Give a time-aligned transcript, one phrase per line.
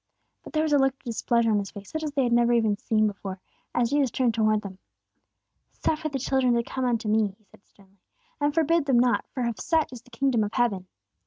[0.43, 2.59] But there was a look of displeasure on His face, such as they had never
[2.79, 3.39] seen before,
[3.75, 4.79] as Jesus turned toward them.
[5.73, 7.99] "Suffer the little children to come unto me," He said, sternly,
[8.39, 10.87] "and forbid them not; for of such is the kingdom of heaven!"